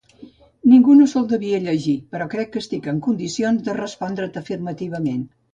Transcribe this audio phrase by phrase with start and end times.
[0.71, 5.25] Ningú no se'l devia llegir, però crec que estic en condicions de respondre't afirmativament.